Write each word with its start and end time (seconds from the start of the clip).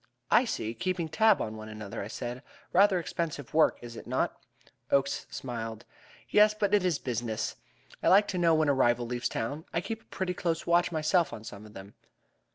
"I 0.31 0.45
see. 0.45 0.73
Keeping 0.73 1.09
tab 1.09 1.43
on 1.43 1.55
one 1.57 1.69
another!" 1.69 2.01
I 2.01 2.07
said. 2.07 2.41
"Rather 2.73 2.97
expensive 2.97 3.53
work, 3.53 3.77
is 3.83 3.95
it 3.95 4.07
not?" 4.07 4.35
Oakes 4.89 5.27
smiled. 5.29 5.85
"Yes, 6.27 6.55
but 6.55 6.73
it 6.73 6.83
is 6.83 6.97
business. 6.97 7.55
I 8.01 8.07
like 8.07 8.27
to 8.29 8.39
know 8.39 8.55
when 8.55 8.67
a 8.67 8.73
rival 8.73 9.05
leaves 9.05 9.29
town. 9.29 9.63
I 9.71 9.79
keep 9.79 10.01
a 10.01 10.05
pretty 10.05 10.33
close 10.33 10.65
watch 10.65 10.91
myself 10.91 11.31
on 11.33 11.43
some 11.43 11.67
of 11.67 11.73
them." 11.75 11.93